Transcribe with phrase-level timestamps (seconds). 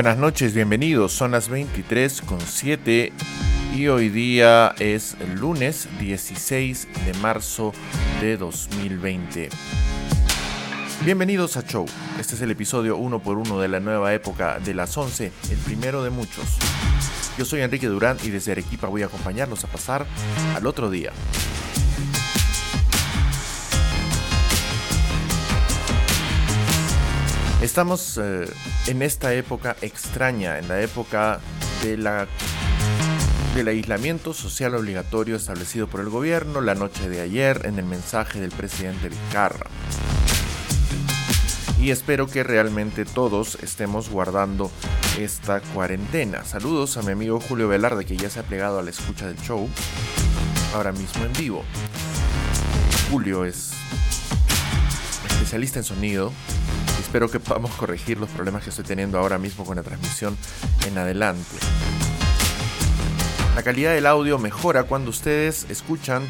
[0.00, 1.12] Buenas noches, bienvenidos.
[1.12, 3.12] Son las 23 con 7
[3.76, 7.74] y hoy día es el lunes 16 de marzo
[8.22, 9.50] de 2020.
[11.04, 11.84] Bienvenidos a Show.
[12.18, 15.58] Este es el episodio 1 por 1 de la nueva época de las 11, el
[15.58, 16.46] primero de muchos.
[17.36, 20.06] Yo soy Enrique Durán y desde Arequipa voy a acompañarnos a pasar
[20.56, 21.12] al otro día.
[27.62, 28.46] Estamos eh,
[28.86, 31.40] en esta época extraña, en la época
[31.82, 32.26] de la,
[33.54, 38.40] del aislamiento social obligatorio establecido por el gobierno la noche de ayer en el mensaje
[38.40, 39.66] del presidente Vizcarra.
[41.78, 44.70] Y espero que realmente todos estemos guardando
[45.18, 46.44] esta cuarentena.
[46.44, 49.36] Saludos a mi amigo Julio Velarde que ya se ha plegado a la escucha del
[49.36, 49.68] show,
[50.74, 51.62] ahora mismo en vivo.
[53.10, 53.72] Julio es
[55.40, 56.32] especialista en sonido,
[57.00, 60.36] Espero que podamos corregir los problemas que estoy teniendo ahora mismo con la transmisión
[60.86, 61.56] en adelante.
[63.56, 66.22] La calidad del audio mejora cuando ustedes escuchan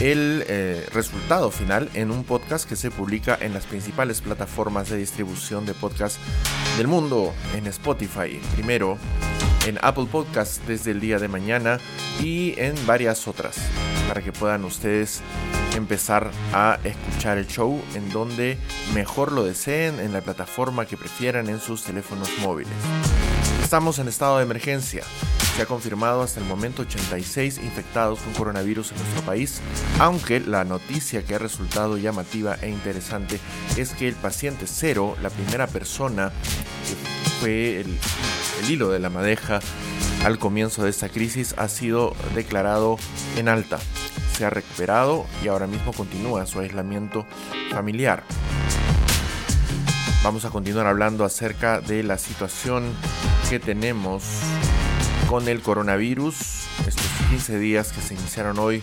[0.00, 4.96] el eh, resultado final en un podcast que se publica en las principales plataformas de
[4.96, 6.18] distribución de podcast
[6.76, 8.98] del mundo, en Spotify primero,
[9.66, 11.78] en Apple Podcast desde el día de mañana
[12.20, 13.56] y en varias otras,
[14.08, 15.20] para que puedan ustedes
[15.76, 18.58] empezar a escuchar el show en donde
[18.94, 22.72] mejor lo deseen, en la plataforma que prefieran en sus teléfonos móviles.
[23.62, 25.04] Estamos en estado de emergencia.
[25.54, 29.60] Se ha confirmado hasta el momento 86 infectados con coronavirus en nuestro país,
[29.98, 33.38] aunque la noticia que ha resultado llamativa e interesante
[33.76, 36.32] es que el paciente cero, la primera persona
[36.88, 37.98] que fue el,
[38.62, 39.60] el hilo de la madeja
[40.24, 42.98] al comienzo de esta crisis, ha sido declarado
[43.36, 43.78] en alta
[44.40, 47.26] se ha recuperado y ahora mismo continúa su aislamiento
[47.70, 48.24] familiar.
[50.24, 52.90] Vamos a continuar hablando acerca de la situación
[53.50, 54.24] que tenemos
[55.28, 56.36] con el coronavirus,
[56.86, 58.82] estos 15 días que se iniciaron hoy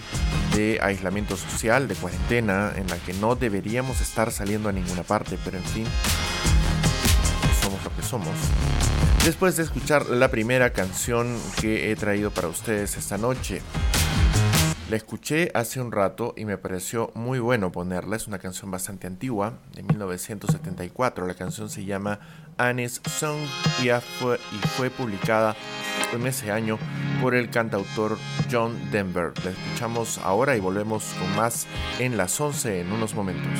[0.54, 5.40] de aislamiento social, de cuarentena, en la que no deberíamos estar saliendo a ninguna parte,
[5.44, 5.86] pero en fin,
[7.64, 8.36] somos lo que somos.
[9.24, 13.62] Después de escuchar la primera canción que he traído para ustedes esta noche,
[14.90, 18.16] la escuché hace un rato y me pareció muy bueno ponerla.
[18.16, 21.28] Es una canción bastante antigua, de 1974.
[21.28, 22.22] La canción se llama
[22.58, 23.38] Annie's Song
[23.84, 23.90] y
[24.20, 25.58] fue, y fue publicada
[26.14, 26.80] en ese año
[27.22, 28.18] por el cantautor
[28.50, 29.34] John Denver.
[29.44, 31.68] La escuchamos ahora y volvemos con más
[32.00, 33.60] en las 11 en unos momentos.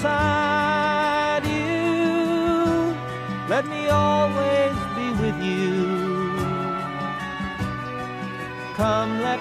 [0.00, 2.96] Beside you.
[3.48, 6.32] Let me always be with you.
[8.76, 9.40] Come, let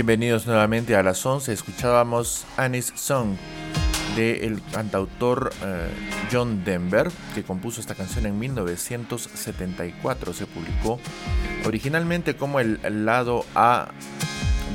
[0.00, 1.52] Bienvenidos nuevamente a las 11.
[1.52, 3.36] Escuchábamos Annie's Song
[4.16, 5.90] del cantautor eh,
[6.32, 10.32] John Denver, que compuso esta canción en 1974.
[10.32, 10.98] Se publicó
[11.66, 13.88] originalmente como el lado A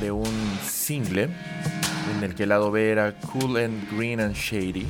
[0.00, 0.32] de un
[0.64, 1.24] single,
[2.14, 4.86] en el que el lado B era Cool and Green and Shady.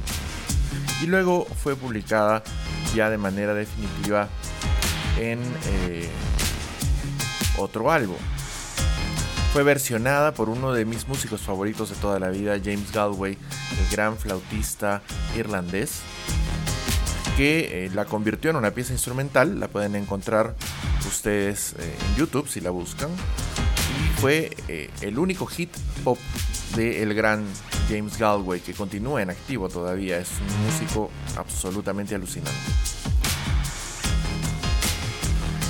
[1.02, 2.42] Y luego fue publicada
[2.94, 4.28] ya de manera definitiva
[5.18, 6.10] en eh,
[7.56, 8.18] otro álbum.
[9.56, 13.38] Fue versionada por uno de mis músicos favoritos de toda la vida, James Galway,
[13.80, 15.00] el gran flautista
[15.34, 16.00] irlandés,
[17.38, 19.58] que eh, la convirtió en una pieza instrumental.
[19.58, 20.54] La pueden encontrar
[21.08, 23.08] ustedes eh, en YouTube si la buscan.
[23.08, 25.70] Y fue eh, el único hit
[26.04, 26.18] pop
[26.76, 27.42] del gran
[27.88, 30.18] James Galway, que continúa en activo todavía.
[30.18, 32.52] Es un músico absolutamente alucinante.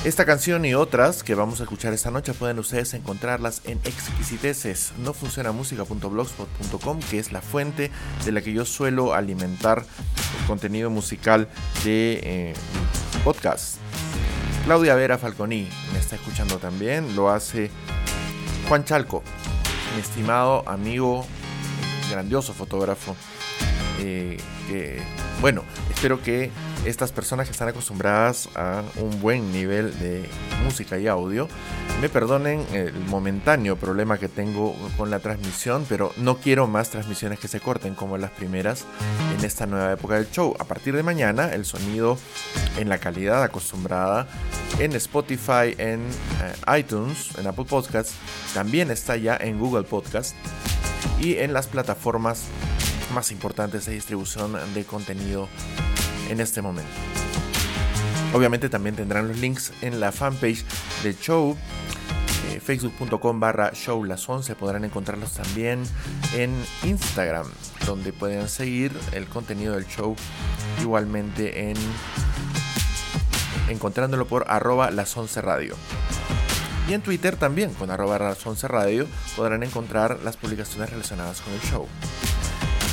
[0.07, 4.93] Esta canción y otras que vamos a escuchar esta noche pueden ustedes encontrarlas en exquisiteces
[4.99, 7.91] no funciona música.blogspot.com que es la fuente
[8.25, 9.85] de la que yo suelo alimentar
[10.41, 11.49] el contenido musical
[11.83, 12.55] de eh,
[13.25, 13.79] podcast.
[14.65, 17.73] Claudia Vera Falconi me está escuchando también, lo hace
[18.69, 19.25] Juan Chalco,
[19.97, 21.27] mi estimado amigo,
[22.13, 23.17] grandioso fotógrafo.
[23.99, 24.39] Eh,
[25.41, 25.65] bueno,
[25.97, 26.51] espero que
[26.85, 30.29] estas personas que están acostumbradas a un buen nivel de
[30.63, 31.49] música y audio
[32.03, 37.39] me perdonen el momentáneo problema que tengo con la transmisión, pero no quiero más transmisiones
[37.39, 38.85] que se corten como las primeras
[39.39, 40.55] en esta nueva época del show.
[40.59, 42.19] A partir de mañana, el sonido
[42.77, 44.29] en la calidad acostumbrada
[44.79, 46.03] en Spotify, en
[46.43, 48.15] eh, iTunes, en Apple Podcasts,
[48.53, 50.37] también está ya en Google Podcast
[51.19, 52.43] y en las plataformas
[53.13, 55.49] más importantes de distribución de contenido
[56.29, 56.91] en este momento.
[58.33, 60.65] Obviamente también tendrán los links en la fanpage
[61.03, 61.57] del show.
[62.51, 65.83] Eh, Facebook.com barra show las 11 podrán encontrarlos también
[66.35, 66.53] en
[66.85, 67.47] Instagram,
[67.87, 70.15] donde pueden seguir el contenido del show
[70.81, 71.77] igualmente en
[73.69, 75.77] encontrándolo por arroba las 11 radio.
[76.89, 81.53] Y en Twitter también, con arroba las 11 radio, podrán encontrar las publicaciones relacionadas con
[81.53, 81.89] el show.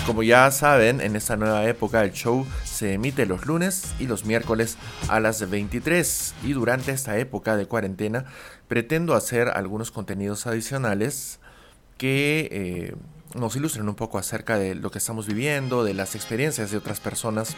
[0.06, 4.26] Como ya saben, en esta nueva época el show se emite los lunes y los
[4.26, 8.26] miércoles a las 23 y durante esta época de cuarentena
[8.68, 11.40] pretendo hacer algunos contenidos adicionales
[11.98, 12.96] que eh,
[13.34, 17.00] nos ilustren un poco acerca de lo que estamos viviendo, de las experiencias de otras
[17.00, 17.56] personas,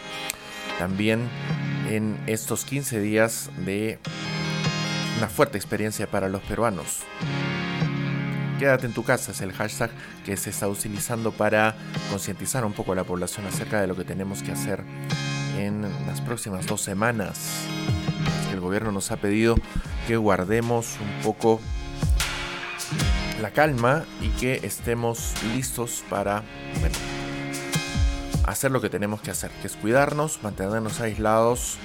[0.78, 1.28] también
[1.90, 3.98] en estos 15 días de
[5.18, 7.00] una fuerte experiencia para los peruanos.
[8.58, 9.90] Quédate en tu casa es el hashtag
[10.24, 11.74] que se está utilizando para
[12.10, 14.82] concientizar un poco a la población acerca de lo que tenemos que hacer
[15.58, 17.66] en las próximas dos semanas.
[18.50, 19.56] El gobierno nos ha pedido
[20.06, 21.60] que guardemos un poco
[23.42, 26.42] la calma y que estemos listos para
[26.80, 26.96] bueno,
[28.44, 31.76] hacer lo que tenemos que hacer, que es cuidarnos, mantenernos aislados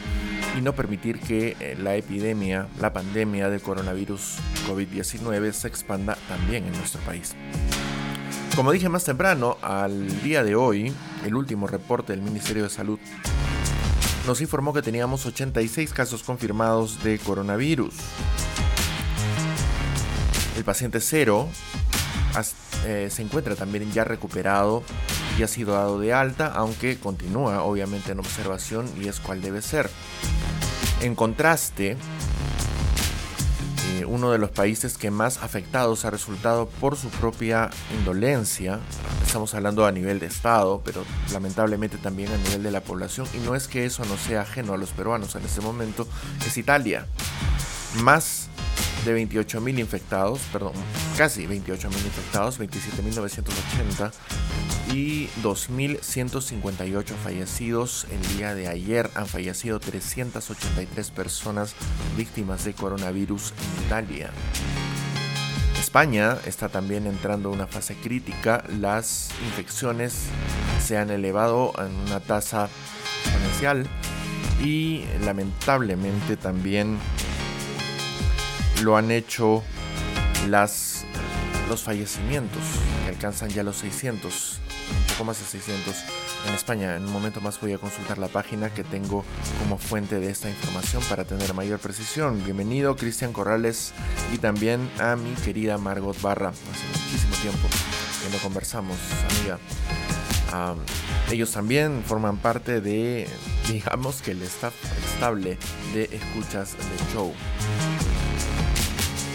[0.58, 6.66] y no permitir que eh, la epidemia, la pandemia de coronavirus COVID-19 se expanda también
[6.66, 7.36] en nuestro país.
[8.56, 10.94] Como dije más temprano, al día de hoy,
[11.26, 13.00] el último reporte del Ministerio de Salud
[14.28, 17.96] nos informó que teníamos 86 casos confirmados de coronavirus.
[20.58, 21.48] El paciente cero
[22.86, 24.84] eh, se encuentra también ya recuperado
[25.38, 29.62] y ha sido dado de alta, aunque continúa obviamente en observación y es cual debe
[29.62, 29.90] ser.
[31.02, 31.98] En contraste,
[34.02, 37.70] eh, uno de los países que más afectados ha resultado por su propia
[38.00, 38.80] indolencia,
[39.26, 43.38] estamos hablando a nivel de Estado, pero lamentablemente también a nivel de la población, y
[43.40, 46.08] no es que eso no sea ajeno a los peruanos en este momento,
[46.46, 47.08] es Italia.
[48.04, 48.48] Más
[49.06, 50.74] de 28.000 infectados, perdón,
[51.18, 54.12] casi 28.000 infectados, 27.980
[54.94, 58.08] y 2.158 fallecidos.
[58.12, 61.76] El día de ayer han fallecido 383 personas
[62.18, 64.32] víctimas de coronavirus en Italia.
[65.80, 68.64] España está también entrando en una fase crítica.
[68.80, 70.28] Las infecciones
[70.82, 72.70] se han elevado en una tasa
[73.26, 73.88] exponencial
[74.64, 76.98] y lamentablemente también
[78.84, 79.64] lo han hecho
[80.48, 81.06] las,
[81.70, 82.62] los fallecimientos
[83.04, 84.60] que alcanzan ya los 600,
[84.92, 85.96] un poco más de 600
[86.48, 86.96] en España.
[86.96, 89.24] En un momento más voy a consultar la página que tengo
[89.60, 92.44] como fuente de esta información para tener mayor precisión.
[92.44, 93.94] Bienvenido Cristian Corrales
[94.34, 96.50] y también a mi querida Margot Barra.
[96.50, 97.68] Hace muchísimo tiempo
[98.24, 98.98] que no conversamos,
[99.30, 99.60] amiga.
[101.32, 103.28] ellos también forman parte de,
[103.68, 104.74] digamos que el staff
[105.14, 105.58] estable
[105.94, 107.34] de escuchas de show.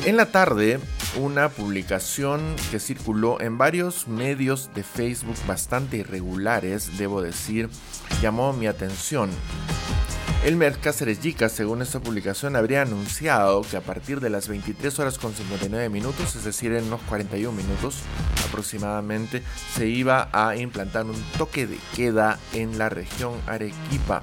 [0.07, 0.79] En la tarde,
[1.21, 7.69] una publicación que circuló en varios medios de Facebook bastante irregulares, debo decir,
[8.23, 9.31] llamó mi atención.
[10.45, 15.19] El Mercáceres Yica, según esta publicación, habría anunciado que a partir de las 23 horas
[15.19, 18.03] con 59 minutos, es decir, en unos 41 minutos
[18.49, 19.43] aproximadamente,
[19.75, 24.23] se iba a implantar un toque de queda en la región Arequipa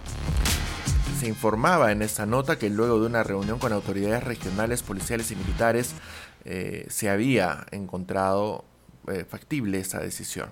[1.24, 5.38] se informaba en esta nota que luego de una reunión con autoridades regionales, policiales y
[5.38, 5.94] militares
[6.44, 8.66] eh, se había encontrado
[9.08, 10.50] eh, factible esta decisión.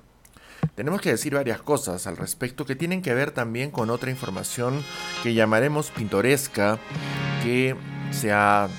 [0.75, 4.81] Tenemos que decir varias cosas al respecto que tienen que ver también con otra información
[5.23, 6.79] que llamaremos pintoresca
[7.43, 7.75] que
[8.11, 8.69] se ha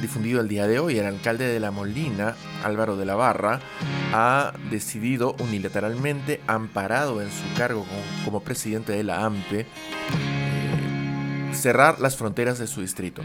[0.00, 0.96] difundido el día de hoy.
[0.96, 3.58] El alcalde de La Molina, Álvaro de la Barra,
[4.12, 7.84] ha decidido unilateralmente, amparado en su cargo
[8.24, 9.66] como presidente de la AMPE,
[11.56, 13.22] cerrar las fronteras de su distrito.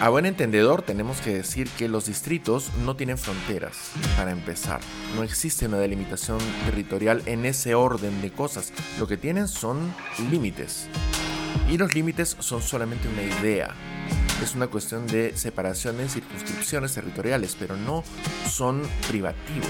[0.00, 4.80] A buen entendedor tenemos que decir que los distritos no tienen fronteras, para empezar.
[5.14, 8.72] No existe una delimitación territorial en ese orden de cosas.
[8.98, 9.92] Lo que tienen son
[10.30, 10.88] límites.
[11.68, 13.74] Y los límites son solamente una idea.
[14.42, 18.02] Es una cuestión de separación en circunscripciones territoriales, pero no
[18.48, 19.68] son privativos.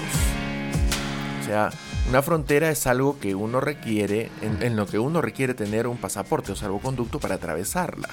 [1.51, 1.69] Sea,
[2.07, 6.53] una frontera es algo que uno requiere, en, lo que uno requiere tener un pasaporte
[6.53, 8.07] o salvoconducto para atravesarla.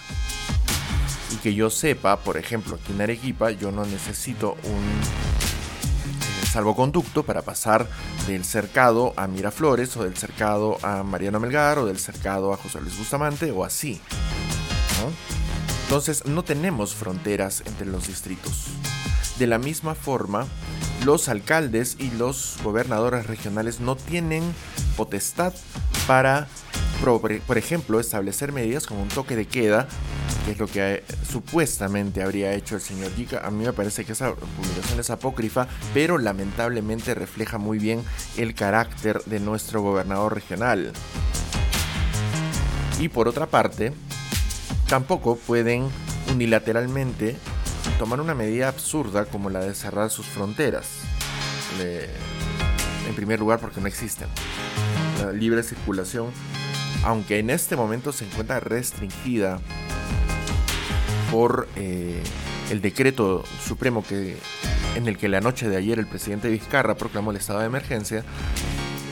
[1.32, 7.22] Y que yo sepa, por ejemplo, aquí en Arequipa yo no necesito un eh, salvoconducto
[7.22, 7.86] para pasar
[8.26, 12.80] del cercado a Miraflores o del cercado a Mariano Melgar o del cercado a José
[12.80, 14.00] Luis Bustamante o así.
[15.84, 18.66] Entonces no tenemos fronteras entre los distritos.
[19.38, 20.46] De la misma forma,
[21.04, 24.42] los alcaldes y los gobernadores regionales no tienen
[24.96, 25.52] potestad
[26.08, 26.48] para,
[27.04, 29.86] por ejemplo, establecer medidas como un toque de queda,
[30.44, 33.46] que es lo que eh, supuestamente habría hecho el señor Yica.
[33.46, 38.02] A mí me parece que esa publicación es apócrifa, pero lamentablemente refleja muy bien
[38.36, 40.92] el carácter de nuestro gobernador regional.
[42.98, 43.92] Y por otra parte,
[44.88, 45.88] tampoco pueden
[46.32, 47.36] unilateralmente
[47.98, 50.86] tomar una medida absurda como la de cerrar sus fronteras.
[51.80, 54.28] en primer lugar porque no existen.
[55.20, 56.30] La libre circulación,
[57.04, 59.60] aunque en este momento se encuentra restringida
[61.32, 62.22] por eh,
[62.70, 64.36] el decreto supremo que,
[64.94, 68.24] en el que la noche de ayer el presidente Vizcarra proclamó el estado de emergencia,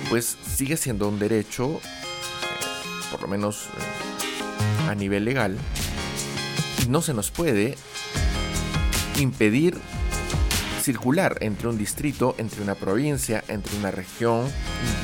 [0.08, 1.80] pues sigue siendo un derecho, eh,
[3.10, 5.56] por lo menos eh, a nivel legal,
[6.88, 7.76] no se nos puede
[9.18, 9.78] impedir
[10.86, 14.48] circular entre un distrito, entre una provincia, entre una región,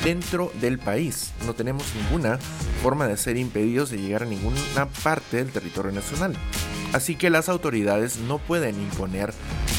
[0.01, 1.33] dentro del país.
[1.45, 2.39] No tenemos ninguna
[2.81, 6.35] forma de ser impedidos de llegar a ninguna parte del territorio nacional.
[6.93, 9.33] Así que las autoridades no pueden imponer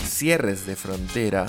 [0.07, 1.47] cierres de frontera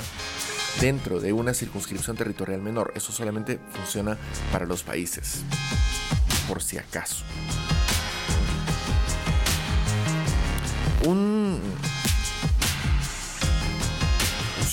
[0.79, 2.93] dentro de una circunscripción territorial menor.
[2.95, 4.17] Eso solamente funciona
[4.53, 5.43] para los países,
[6.47, 7.25] por si acaso.
[11.05, 11.59] Un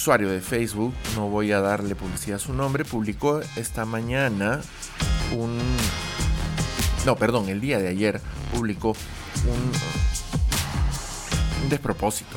[0.02, 4.60] usuario de Facebook, no voy a darle publicidad a su nombre, publicó esta mañana
[5.30, 5.56] un...
[7.06, 8.20] No, perdón, el día de ayer
[8.52, 8.96] publicó
[9.46, 9.72] un,
[11.62, 12.36] un despropósito.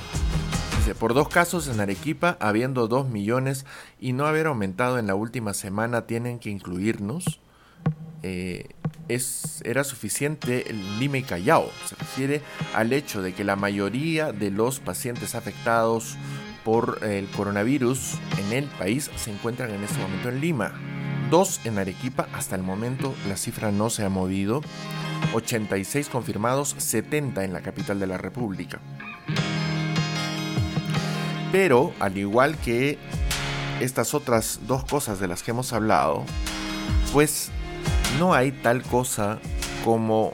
[0.77, 3.65] Dice, por dos casos en Arequipa, habiendo 2 millones
[3.99, 7.39] y no haber aumentado en la última semana, tienen que incluirnos.
[8.21, 8.67] Eh,
[9.07, 11.67] es, era suficiente el Lima y Callao.
[11.87, 12.41] Se refiere
[12.75, 16.15] al hecho de que la mayoría de los pacientes afectados
[16.65, 20.73] por el coronavirus en el país se encuentran en este momento en Lima.
[21.29, 24.61] Dos en Arequipa, hasta el momento la cifra no se ha movido.
[25.33, 28.79] 86 confirmados, 70 en la capital de la República.
[31.51, 32.97] Pero, al igual que
[33.79, 36.25] estas otras dos cosas de las que hemos hablado,
[37.13, 37.51] pues
[38.17, 39.39] no hay tal cosa
[39.83, 40.33] como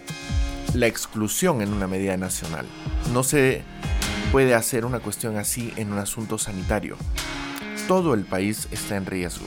[0.73, 2.65] la exclusión en una medida nacional.
[3.11, 3.63] No se
[4.31, 6.95] puede hacer una cuestión así en un asunto sanitario.
[7.88, 9.45] Todo el país está en riesgo.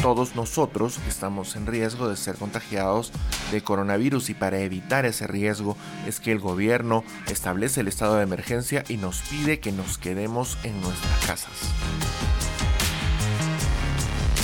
[0.00, 3.10] Todos nosotros estamos en riesgo de ser contagiados
[3.50, 8.22] de coronavirus y para evitar ese riesgo es que el gobierno establece el estado de
[8.22, 11.72] emergencia y nos pide que nos quedemos en nuestras casas.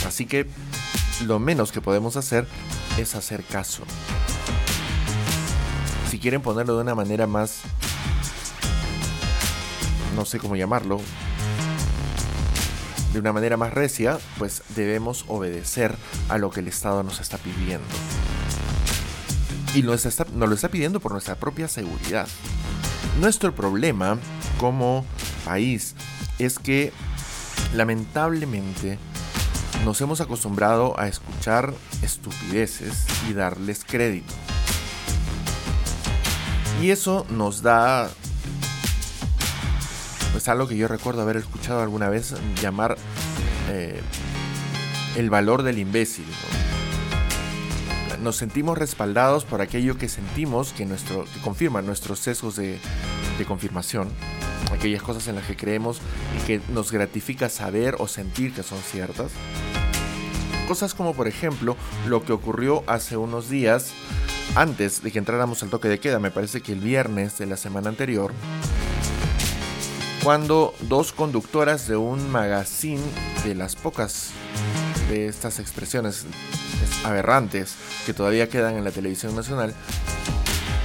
[0.05, 0.49] Así que
[1.27, 2.49] lo menos que podemos hacer
[2.99, 3.85] es hacer caso.
[6.11, 7.63] Si quieren ponerlo de una manera más
[10.21, 11.01] no sé cómo llamarlo,
[13.15, 15.97] de una manera más recia, pues debemos obedecer
[16.29, 17.87] a lo que el Estado nos está pidiendo.
[19.75, 22.29] Y nos, está, nos lo está pidiendo por nuestra propia seguridad.
[23.19, 24.19] Nuestro problema
[24.59, 25.07] como
[25.47, 25.95] país
[26.39, 26.93] es que
[27.75, 28.99] lamentablemente
[29.87, 31.73] nos hemos acostumbrado a escuchar
[32.03, 34.35] estupideces y darles crédito.
[36.83, 38.11] Y eso nos da
[40.41, 42.97] pues algo que yo recuerdo haber escuchado alguna vez llamar
[43.69, 44.01] eh,
[45.15, 46.25] el valor del imbécil.
[48.23, 52.79] Nos sentimos respaldados por aquello que sentimos que, nuestro, que confirma nuestros sesgos de,
[53.37, 54.09] de confirmación,
[54.73, 56.01] aquellas cosas en las que creemos
[56.41, 59.33] y que nos gratifica saber o sentir que son ciertas.
[60.67, 61.77] Cosas como por ejemplo
[62.09, 63.93] lo que ocurrió hace unos días
[64.57, 67.59] antes de que entráramos al toque de queda, me parece que el viernes de la
[67.59, 68.33] semana anterior,
[70.23, 73.03] cuando dos conductoras de un magazine
[73.45, 74.31] de las pocas
[75.09, 76.27] de estas expresiones
[77.05, 79.75] aberrantes que todavía quedan en la televisión nacional,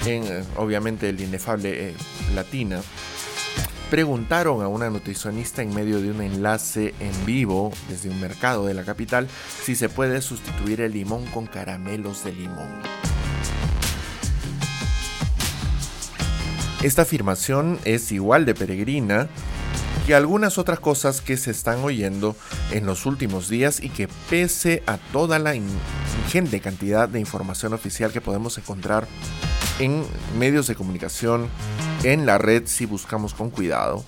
[0.05, 1.95] en eh, obviamente el inefable eh,
[2.33, 2.81] Latina,
[3.89, 8.73] preguntaron a una nutricionista en medio de un enlace en vivo desde un mercado de
[8.73, 9.27] la capital
[9.63, 13.04] si se puede sustituir el limón con caramelos de limón.
[16.85, 19.27] Esta afirmación es igual de peregrina
[20.05, 22.35] que algunas otras cosas que se están oyendo
[22.69, 28.11] en los últimos días y que pese a toda la ingente cantidad de información oficial
[28.11, 29.07] que podemos encontrar
[29.79, 30.05] en
[30.37, 31.47] medios de comunicación,
[32.03, 34.05] en la red si buscamos con cuidado,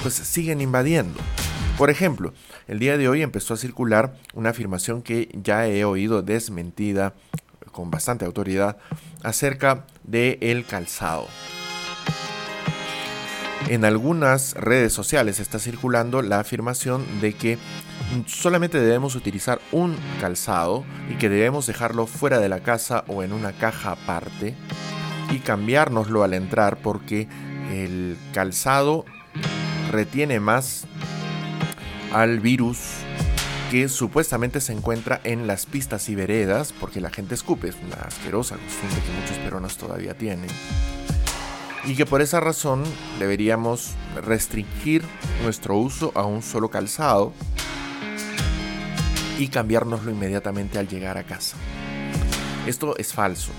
[0.00, 1.20] pues siguen invadiendo.
[1.76, 2.32] Por ejemplo,
[2.66, 7.12] el día de hoy empezó a circular una afirmación que ya he oído desmentida
[7.72, 8.76] con bastante autoridad
[9.24, 11.26] acerca del el calzado.
[13.68, 17.58] En algunas redes sociales está circulando la afirmación de que
[18.26, 23.32] solamente debemos utilizar un calzado y que debemos dejarlo fuera de la casa o en
[23.32, 24.54] una caja aparte
[25.30, 27.28] y cambiárnoslo al entrar porque
[27.70, 29.04] el calzado
[29.90, 30.86] retiene más
[32.12, 33.01] al virus
[33.72, 37.94] que supuestamente se encuentra en las pistas y veredas, porque la gente escupe, es una
[38.02, 40.50] asquerosa costumbre que muchos peruanos todavía tienen.
[41.86, 42.84] Y que por esa razón
[43.18, 43.92] deberíamos
[44.26, 45.02] restringir
[45.42, 47.32] nuestro uso a un solo calzado
[49.38, 51.56] y cambiárnoslo inmediatamente al llegar a casa.
[52.66, 53.52] Esto es falso.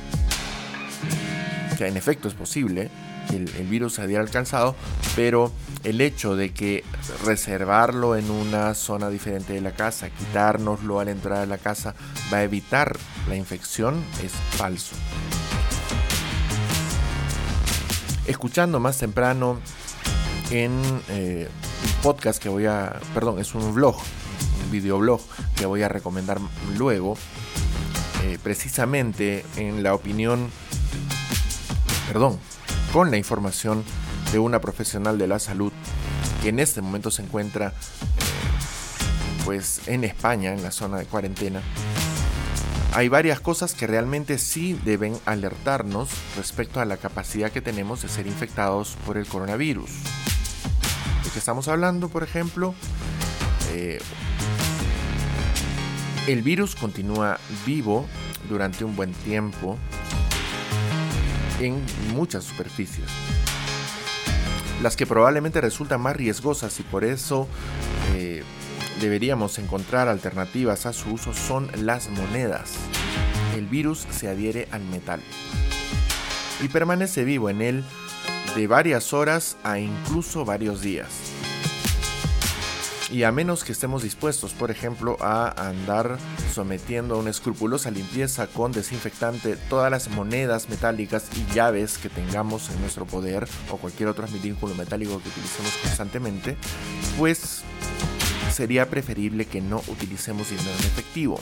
[1.83, 2.89] Que en efecto es posible,
[3.33, 4.73] el, el virus se adhiera al calzado,
[5.17, 5.51] pero
[5.83, 6.85] el hecho de que
[7.25, 11.93] reservarlo en una zona diferente de la casa, quitárnoslo al entrar a la casa,
[12.31, 14.95] va a evitar la infección es falso.
[18.27, 19.59] Escuchando más temprano
[20.51, 21.49] en eh,
[21.83, 23.97] un podcast que voy a, perdón, es un vlog,
[24.63, 25.19] un videoblog
[25.57, 26.39] que voy a recomendar
[26.77, 27.17] luego,
[28.23, 30.49] eh, precisamente en la opinión,
[32.13, 32.39] perdón,
[32.93, 33.83] con la información
[34.31, 35.73] de una profesional de la salud
[36.43, 37.73] que en este momento se encuentra
[39.45, 41.61] pues en España, en la zona de cuarentena.
[42.93, 48.09] Hay varias cosas que realmente sí deben alertarnos respecto a la capacidad que tenemos de
[48.09, 49.89] ser infectados por el coronavirus.
[51.23, 52.75] ¿De qué estamos hablando, por ejemplo?
[53.71, 53.99] Eh,
[56.27, 58.05] el virus continúa vivo
[58.47, 59.79] durante un buen tiempo
[61.63, 63.07] en muchas superficies
[64.83, 67.47] las que probablemente resultan más riesgosas y por eso
[68.15, 68.43] eh,
[68.99, 72.73] deberíamos encontrar alternativas a su uso son las monedas.
[73.55, 75.21] El virus se adhiere al metal
[76.61, 77.83] y permanece vivo en él
[78.57, 81.32] de varias horas a incluso varios días.
[83.13, 86.17] Y a menos que estemos dispuestos, por ejemplo, a andar
[86.51, 92.71] sometiendo a una escrupulosa limpieza con desinfectante todas las monedas metálicas y llaves que tengamos
[92.71, 96.57] en nuestro poder o cualquier otro vínculo metálico que utilicemos constantemente,
[97.19, 97.61] pues
[98.51, 101.39] sería preferible que no utilicemos dinero en efectivo.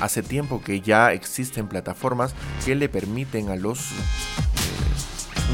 [0.00, 2.34] Hace tiempo que ya existen plataformas
[2.64, 3.94] que le permiten a los eh,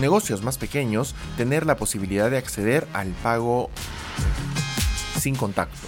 [0.00, 3.68] negocios más pequeños tener la posibilidad de acceder al pago
[5.18, 5.86] sin contacto.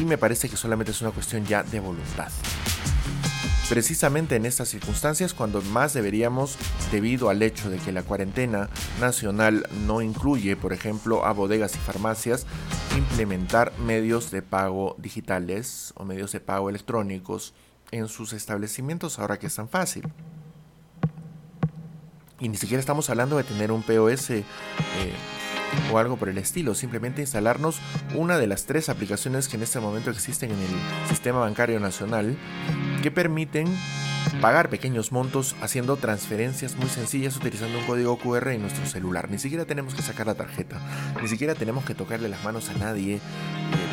[0.00, 2.28] Y me parece que solamente es una cuestión ya de voluntad.
[3.68, 6.58] Precisamente en estas circunstancias cuando más deberíamos,
[6.92, 8.68] debido al hecho de que la cuarentena
[9.00, 12.46] nacional no incluye, por ejemplo, a bodegas y farmacias,
[12.94, 17.54] implementar medios de pago digitales o medios de pago electrónicos
[17.90, 20.06] en sus establecimientos ahora que es tan fácil.
[22.38, 24.44] Y ni siquiera estamos hablando de tener un POS eh,
[25.92, 27.80] o algo por el estilo, simplemente instalarnos
[28.14, 32.36] una de las tres aplicaciones que en este momento existen en el sistema bancario nacional
[33.02, 33.66] que permiten
[34.40, 39.30] pagar pequeños montos haciendo transferencias muy sencillas utilizando un código QR en nuestro celular.
[39.30, 40.80] Ni siquiera tenemos que sacar la tarjeta,
[41.20, 43.20] ni siquiera tenemos que tocarle las manos a nadie eh,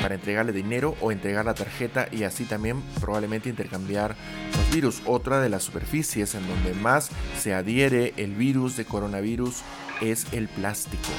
[0.02, 4.16] para entregarle dinero o entregar la tarjeta y así también probablemente intercambiar
[4.56, 5.02] los virus.
[5.06, 9.62] Otra de las superficies en donde más se adhiere el virus de coronavirus
[10.02, 11.10] es el plástico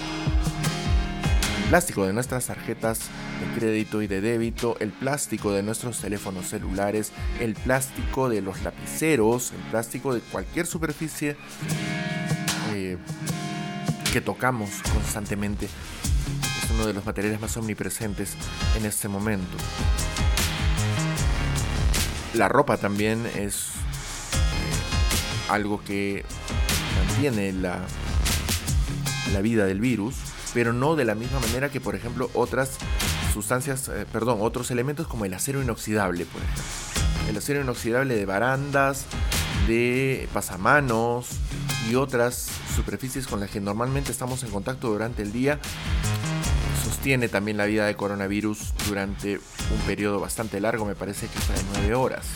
[1.72, 7.12] plástico de nuestras tarjetas de crédito y de débito, el plástico de nuestros teléfonos celulares,
[7.40, 11.34] el plástico de los lapiceros, el plástico de cualquier superficie
[12.74, 12.98] eh,
[14.12, 15.64] que tocamos constantemente.
[15.64, 18.34] Es uno de los materiales más omnipresentes
[18.76, 19.56] en este momento.
[22.34, 23.68] La ropa también es
[24.34, 26.22] eh, algo que
[27.08, 27.78] mantiene la,
[29.32, 30.16] la vida del virus
[30.54, 32.72] pero no de la misma manera que, por ejemplo, otras
[33.32, 36.64] sustancias, eh, perdón, otros elementos como el acero inoxidable, por ejemplo.
[37.28, 39.06] El acero inoxidable de barandas,
[39.66, 41.28] de pasamanos
[41.90, 45.60] y otras superficies con las que normalmente estamos en contacto durante el día
[47.02, 51.52] sostiene también la vida de coronavirus durante un periodo bastante largo, me parece que está
[51.52, 52.26] de 9 horas.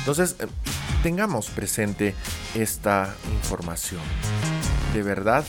[0.00, 0.46] Entonces, eh,
[1.02, 2.14] tengamos presente
[2.54, 4.00] esta información.
[4.92, 5.44] De verdad,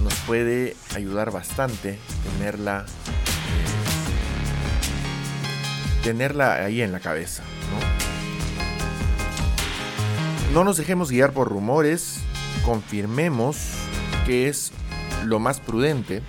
[0.00, 3.64] nos puede ayudar bastante tenerla eh,
[6.02, 7.42] tenerla ahí en la cabeza
[10.52, 10.54] ¿no?
[10.54, 12.20] no nos dejemos guiar por rumores
[12.64, 13.72] confirmemos
[14.26, 14.72] que es
[15.24, 16.22] lo más prudente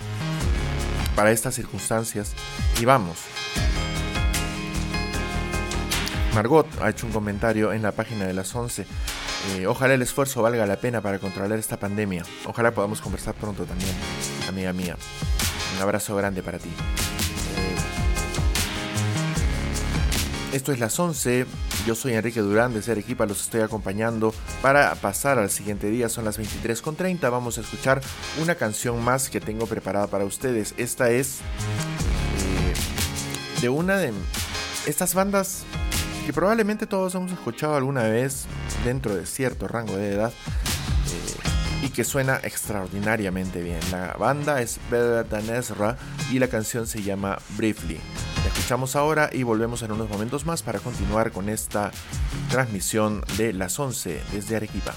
[1.15, 2.33] para estas circunstancias
[2.79, 3.17] y vamos
[6.33, 8.85] Margot ha hecho un comentario en la página de las 11
[9.49, 12.23] eh, ojalá el esfuerzo valga la pena para controlar esta pandemia.
[12.45, 13.93] Ojalá podamos conversar pronto también,
[14.47, 14.97] amiga mía.
[15.75, 16.69] Un abrazo grande para ti.
[16.69, 17.75] Eh,
[20.53, 21.45] esto es las 11.
[21.87, 23.25] Yo soy Enrique Durán de Equipa.
[23.25, 26.09] Los estoy acompañando para pasar al siguiente día.
[26.09, 27.31] Son las 23.30.
[27.31, 28.01] Vamos a escuchar
[28.39, 30.75] una canción más que tengo preparada para ustedes.
[30.77, 32.73] Esta es eh,
[33.61, 34.13] de una de
[34.85, 35.63] estas bandas
[36.25, 38.45] que probablemente todos hemos escuchado alguna vez
[38.85, 43.79] dentro de cierto rango de edad eh, y que suena extraordinariamente bien.
[43.91, 45.97] La banda es Better Than Ezra
[46.31, 47.99] y la canción se llama Briefly.
[48.43, 51.91] La escuchamos ahora y volvemos en unos momentos más para continuar con esta
[52.49, 54.93] transmisión de las 11 desde Arequipa.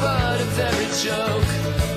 [0.00, 1.89] Butt of every joke.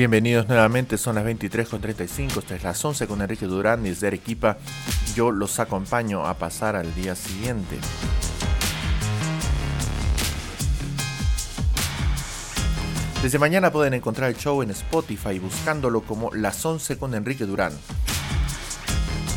[0.00, 4.56] Bienvenidos nuevamente, son las 23.35, esta es las 11 con Enrique Durán desde Arequipa.
[5.14, 7.76] Yo los acompaño a pasar al día siguiente.
[13.22, 17.74] Desde mañana pueden encontrar el show en Spotify buscándolo como Las 11 con Enrique Durán.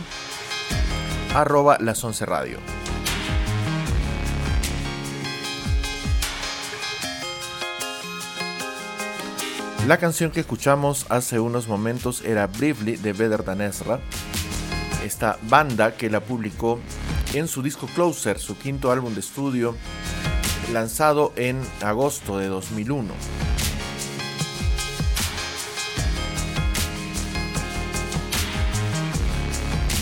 [1.34, 2.58] arroba las 11 radio.
[9.86, 14.00] La canción que escuchamos hace unos momentos era Briefly de Better Than Ezra,
[15.04, 16.80] esta banda que la publicó
[17.34, 19.76] en su disco Closer, su quinto álbum de estudio,
[20.72, 23.14] lanzado en agosto de 2001.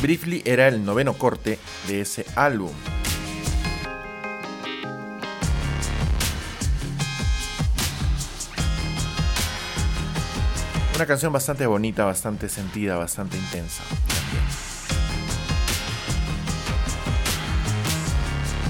[0.00, 2.72] Briefly era el noveno corte de ese álbum.
[10.94, 13.82] Una canción bastante bonita, bastante sentida, bastante intensa.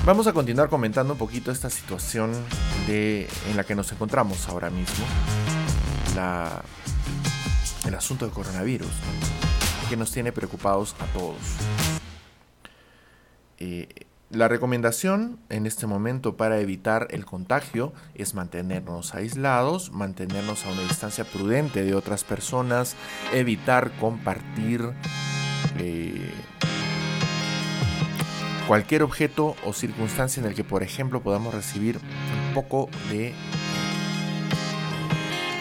[0.06, 2.32] Vamos a continuar comentando un poquito esta situación
[2.87, 5.04] de, en la que nos encontramos ahora mismo.
[6.16, 6.62] La,
[7.87, 8.92] el asunto del coronavirus,
[9.90, 11.37] que nos tiene preocupados a todos.
[13.58, 13.87] Eh,
[14.30, 20.82] la recomendación en este momento para evitar el contagio es mantenernos aislados, mantenernos a una
[20.82, 22.96] distancia prudente de otras personas,
[23.32, 24.82] evitar compartir
[25.78, 26.32] eh,
[28.66, 31.98] cualquier objeto o circunstancia en el que, por ejemplo, podamos recibir
[32.48, 33.34] un poco de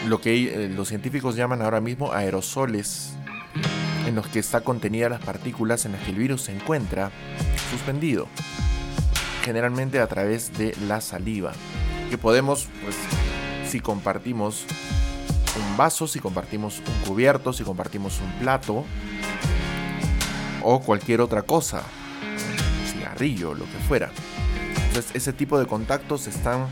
[0.08, 3.16] lo que eh, los científicos llaman ahora mismo aerosoles,
[4.06, 7.12] en los que está contenida las partículas en las que el virus se encuentra
[7.72, 8.28] suspendido
[9.44, 11.52] generalmente a través de la saliva,
[12.10, 12.96] que podemos pues,
[13.70, 14.66] si compartimos
[15.56, 18.86] un vaso, si compartimos un cubierto, si compartimos un plato
[20.64, 21.84] o cualquier otra cosa,
[22.92, 24.12] cigarrillo, lo que fuera.
[24.88, 26.68] Entonces ese tipo de contactos están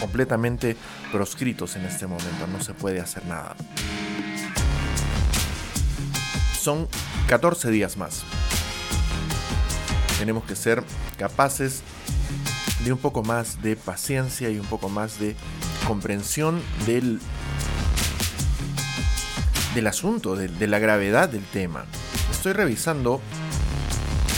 [0.00, 0.76] completamente
[1.12, 3.54] proscritos en este momento, no se puede hacer nada.
[6.64, 6.88] Son
[7.28, 8.22] 14 días más.
[10.18, 10.82] Tenemos que ser
[11.18, 11.82] capaces
[12.86, 15.36] de un poco más de paciencia y un poco más de
[15.86, 17.20] comprensión del,
[19.74, 21.84] del asunto, de, la gravedad del tema.
[22.30, 23.20] Estoy revisando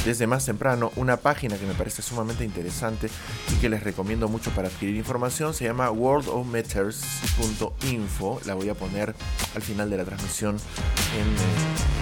[0.05, 3.09] desde más temprano una página que me parece sumamente interesante
[3.55, 5.55] y que les recomiendo mucho para adquirir información.
[5.55, 8.41] Se llama worldofmeters.info.
[8.47, 9.15] La voy a poner
[9.55, 11.96] al final de la transmisión en eh,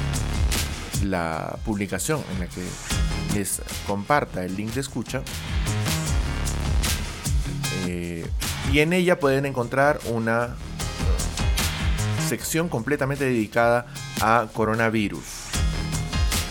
[1.03, 2.63] la publicación en la que
[3.35, 5.23] les comparta el link de escucha.
[7.87, 8.27] Eh,
[8.73, 10.57] y en ella pueden encontrar una
[12.29, 13.87] sección completamente dedicada
[14.21, 15.25] a coronavirus.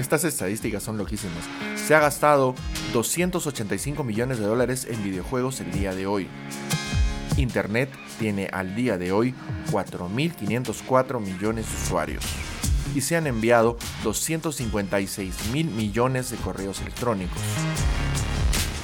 [0.00, 1.44] Estas estadísticas son loquísimas.
[1.76, 2.54] Se ha gastado
[2.94, 6.28] 285 millones de dólares en videojuegos el día de hoy.
[7.36, 9.32] Internet tiene al día de hoy
[9.70, 12.24] 4.504 millones de usuarios
[12.94, 17.40] y se han enviado 256 mil millones de correos electrónicos.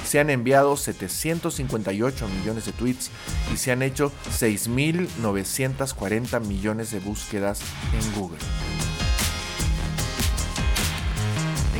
[0.05, 3.11] Se han enviado 758 millones de tweets
[3.53, 7.61] y se han hecho 6.940 millones de búsquedas
[7.93, 8.39] en Google.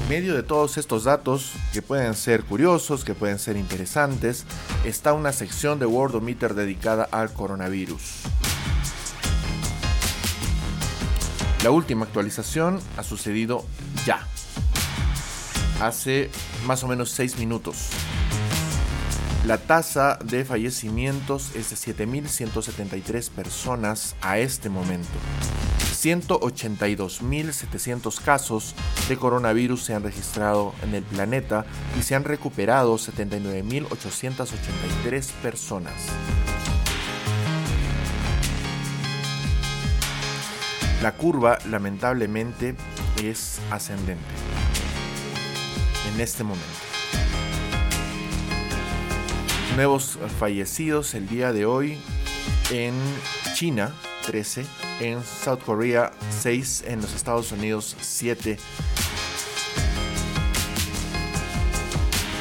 [0.09, 4.43] Medio de todos estos datos, que pueden ser curiosos, que pueden ser interesantes,
[4.83, 8.01] está una sección de Worldometer dedicada al coronavirus.
[11.63, 13.63] La última actualización ha sucedido
[14.03, 14.27] ya,
[15.79, 16.31] hace
[16.65, 17.89] más o menos 6 minutos.
[19.45, 25.19] La tasa de fallecimientos es de 7.173 personas a este momento.
[26.01, 28.73] 182.700 casos
[29.09, 31.65] de coronavirus se han registrado en el planeta
[31.99, 35.93] y se han recuperado 79.883 personas.
[41.01, 42.75] La curva lamentablemente
[43.21, 44.23] es ascendente
[46.13, 46.67] en este momento.
[49.75, 51.97] Nuevos fallecidos el día de hoy
[52.71, 52.95] en
[53.53, 53.93] China,
[54.29, 54.63] 13,
[54.99, 56.11] en South Korea,
[56.41, 58.59] 6, en los Estados Unidos, 7.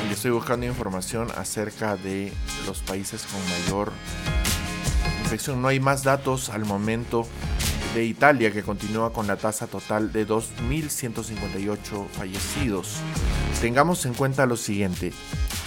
[0.06, 2.30] Y estoy buscando información acerca de
[2.66, 3.90] los países con mayor
[5.22, 5.62] infección.
[5.62, 7.26] No hay más datos al momento
[7.94, 12.96] de Italia que continúa con la tasa total de 2.158 fallecidos.
[13.62, 15.14] Tengamos en cuenta lo siguiente,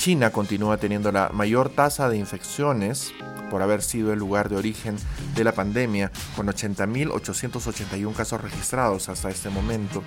[0.02, 3.14] China continúa teniendo la mayor tasa de infecciones
[3.52, 4.96] por haber sido el lugar de origen
[5.36, 10.02] de la pandemia, con 80.881 casos registrados hasta este momento,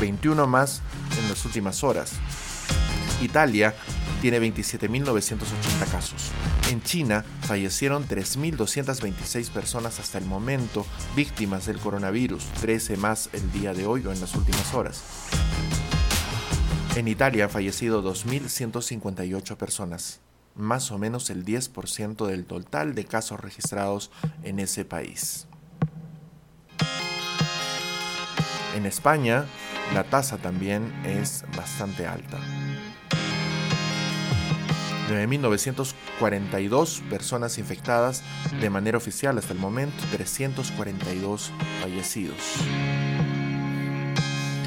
[0.00, 0.80] 21 más
[1.18, 2.12] en las últimas horas.
[3.20, 3.74] Italia
[4.22, 6.30] tiene 27.980 casos.
[6.70, 13.74] En China fallecieron 3.226 personas hasta el momento víctimas del coronavirus, 13 más el día
[13.74, 15.02] de hoy o en las últimas horas.
[16.96, 20.20] En Italia han fallecido 2.158 personas,
[20.54, 24.12] más o menos el 10% del total de casos registrados
[24.44, 25.48] en ese país.
[28.76, 29.46] En España,
[29.92, 32.38] la tasa también es bastante alta.
[35.10, 38.22] 9.942 personas infectadas
[38.60, 42.38] de manera oficial hasta el momento, 342 fallecidos.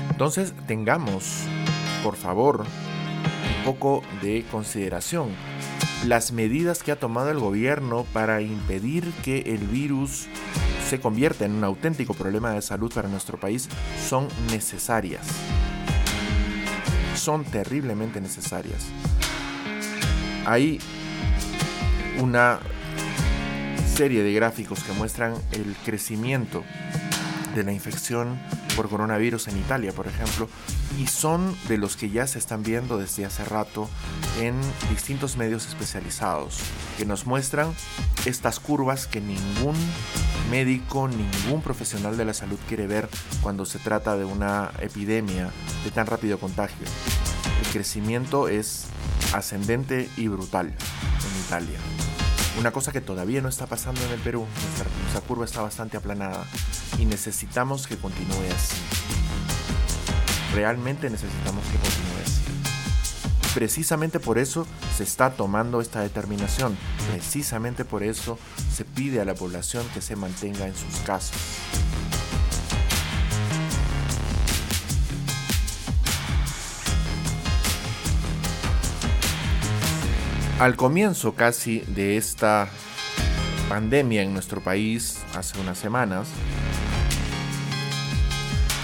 [0.09, 1.43] Entonces tengamos,
[2.07, 5.27] por favor, un poco de consideración.
[6.05, 10.27] Las medidas que ha tomado el gobierno para impedir que el virus
[10.87, 13.67] se convierta en un auténtico problema de salud para nuestro país
[14.07, 15.27] son necesarias.
[17.15, 18.85] Son terriblemente necesarias
[20.45, 20.79] hay
[22.19, 22.59] una
[23.93, 26.63] serie de gráficos que muestran el crecimiento
[27.53, 28.39] de la infección
[28.77, 30.47] por coronavirus en Italia, por ejemplo,
[30.99, 33.89] y son de los que ya se están viendo desde hace rato
[34.39, 34.53] en
[34.91, 36.59] distintos medios especializados,
[36.95, 37.73] que nos muestran
[38.25, 39.75] estas curvas que ningún
[40.51, 43.09] médico, ningún profesional de la salud quiere ver
[43.41, 45.49] cuando se trata de una epidemia
[45.83, 46.85] de tan rápido contagio.
[47.65, 48.85] El crecimiento es
[49.33, 52.16] ascendente y brutal en Italia.
[52.59, 56.43] Una cosa que todavía no está pasando en el Perú, nuestra, curva está bastante aplanada
[56.97, 58.75] y necesitamos que continúe así.
[60.55, 63.53] Realmente necesitamos que continúe así.
[63.53, 66.75] Precisamente por eso se está tomando esta determinación.
[67.11, 68.39] Precisamente por eso
[68.73, 71.37] se pide a la población que se mantenga en sus casas.
[80.59, 82.67] Al comienzo casi de esta
[83.69, 86.27] pandemia en nuestro país, hace unas semanas,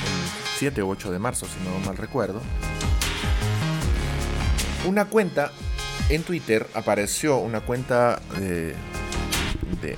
[0.05, 2.41] el 7 o 8 de marzo, si no mal recuerdo,
[4.85, 5.51] una cuenta
[6.09, 8.75] en Twitter apareció una cuenta de,
[9.81, 9.97] de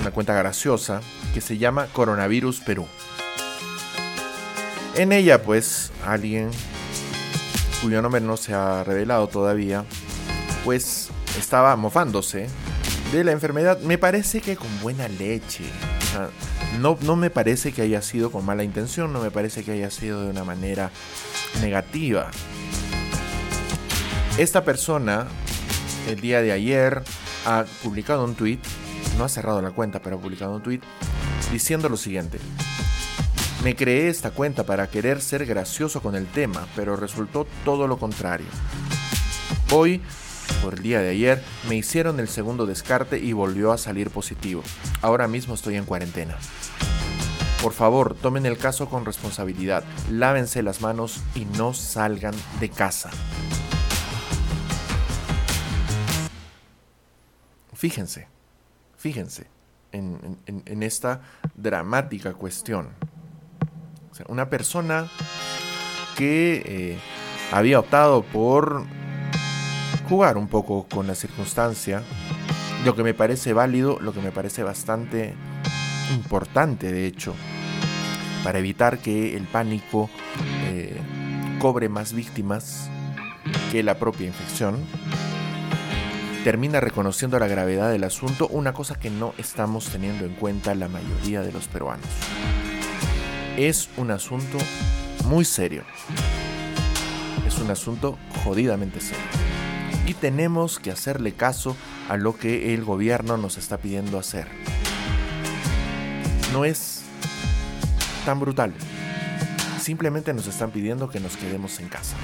[0.00, 1.02] una cuenta graciosa
[1.34, 2.86] que se llama Coronavirus Perú.
[4.94, 6.50] En ella, pues, alguien
[7.82, 9.84] cuyo nombre no se ha revelado todavía,
[10.64, 12.48] pues estaba mofándose
[13.12, 13.78] de la enfermedad.
[13.80, 15.64] Me parece que con buena leche.
[16.80, 19.90] no, no me parece que haya sido con mala intención, no me parece que haya
[19.90, 20.90] sido de una manera
[21.60, 22.30] negativa.
[24.38, 25.28] Esta persona,
[26.08, 27.02] el día de ayer,
[27.46, 28.58] ha publicado un tweet,
[29.18, 30.80] no ha cerrado la cuenta, pero ha publicado un tweet
[31.52, 32.38] diciendo lo siguiente.
[33.62, 37.96] Me creé esta cuenta para querer ser gracioso con el tema, pero resultó todo lo
[37.96, 38.46] contrario.
[39.70, 40.02] Hoy
[40.62, 44.62] por el día de ayer, me hicieron el segundo descarte y volvió a salir positivo.
[45.02, 46.36] Ahora mismo estoy en cuarentena.
[47.62, 53.10] Por favor, tomen el caso con responsabilidad, lávense las manos y no salgan de casa.
[57.72, 58.28] Fíjense,
[58.96, 59.46] fíjense
[59.94, 61.20] en, esta
[61.54, 62.88] dramática cuestión.
[64.28, 65.08] una persona
[66.16, 66.98] que eh,
[67.52, 68.84] había optado por
[70.08, 72.02] jugar un poco con la circunstancia,
[72.84, 75.34] lo que me parece válido, lo que me parece bastante
[76.12, 77.34] importante de hecho,
[78.42, 80.10] para evitar que el pánico
[80.66, 81.00] eh,
[81.58, 82.90] cobre más víctimas
[83.72, 84.76] que la propia infección,
[86.44, 90.88] termina reconociendo la gravedad del asunto, una cosa que no estamos teniendo en cuenta la
[90.88, 92.06] mayoría de los peruanos.
[93.56, 94.58] Es un asunto
[95.24, 95.84] muy serio.
[97.46, 99.43] Es un asunto jodidamente serio
[100.06, 101.76] y tenemos que hacerle caso
[102.08, 104.48] a lo que el gobierno nos está pidiendo hacer.
[106.52, 107.02] No es
[108.24, 108.74] tan brutal.
[109.80, 112.16] Simplemente nos están pidiendo que nos quedemos en casa.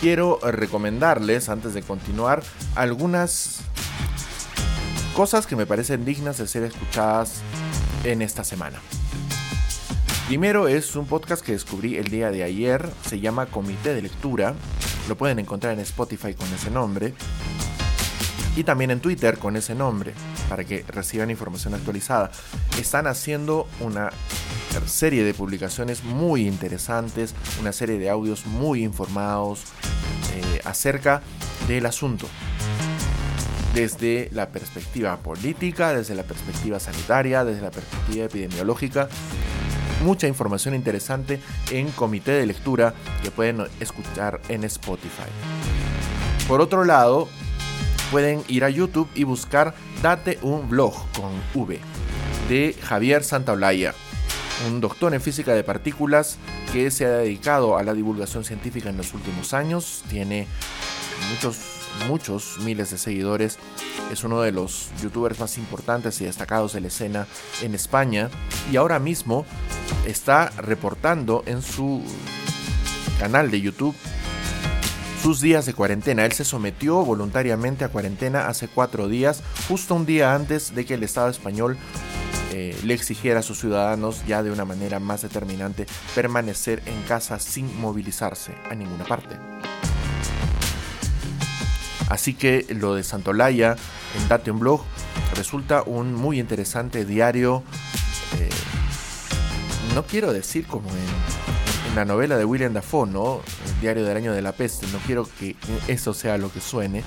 [0.00, 2.42] Quiero recomendarles, antes de continuar,
[2.76, 3.62] algunas
[5.16, 7.40] cosas que me parecen dignas de ser escuchadas
[8.04, 8.78] en esta semana.
[10.26, 14.54] Primero es un podcast que descubrí el día de ayer, se llama Comité de Lectura,
[15.08, 17.14] lo pueden encontrar en Spotify con ese nombre
[18.56, 20.12] y también en Twitter con ese nombre
[20.50, 22.30] para que reciban información actualizada.
[22.78, 24.10] Están haciendo una
[24.84, 29.62] serie de publicaciones muy interesantes, una serie de audios muy informados
[30.34, 31.22] eh, acerca
[31.68, 32.28] del asunto.
[33.76, 39.06] Desde la perspectiva política, desde la perspectiva sanitaria, desde la perspectiva epidemiológica,
[40.02, 45.28] mucha información interesante en comité de lectura que pueden escuchar en Spotify.
[46.48, 47.28] Por otro lado,
[48.10, 51.78] pueden ir a YouTube y buscar Date un blog con V
[52.48, 53.92] de Javier Santaolalla,
[54.66, 56.38] un doctor en física de partículas
[56.72, 60.46] que se ha dedicado a la divulgación científica en los últimos años, tiene
[61.30, 61.75] muchos
[62.08, 63.58] muchos miles de seguidores.
[64.10, 67.26] Es uno de los youtubers más importantes y destacados de la escena
[67.62, 68.30] en España.
[68.70, 69.44] Y ahora mismo
[70.06, 72.02] está reportando en su
[73.18, 73.94] canal de YouTube
[75.22, 76.24] sus días de cuarentena.
[76.24, 80.94] Él se sometió voluntariamente a cuarentena hace cuatro días, justo un día antes de que
[80.94, 81.76] el Estado español
[82.52, 87.40] eh, le exigiera a sus ciudadanos ya de una manera más determinante permanecer en casa
[87.40, 89.55] sin movilizarse a ninguna parte.
[92.08, 93.76] Así que lo de Santolaya
[94.20, 94.82] en Date Blog
[95.34, 97.62] resulta un muy interesante diario.
[98.38, 98.48] Eh,
[99.94, 100.96] no quiero decir como en,
[101.88, 103.40] en, la novela de William Dafoe, ¿no?
[103.66, 104.86] El diario del año de la peste.
[104.88, 105.56] No quiero que
[105.88, 107.02] eso sea lo que suene.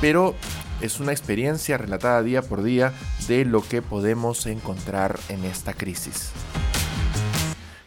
[0.00, 0.34] Pero
[0.80, 2.92] es una experiencia relatada día por día
[3.28, 6.32] de lo que podemos encontrar en esta crisis.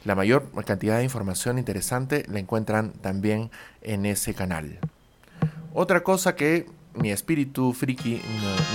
[0.05, 3.51] La mayor cantidad de información interesante la encuentran también
[3.82, 4.80] en ese canal.
[5.74, 8.22] Otra cosa que mi espíritu friki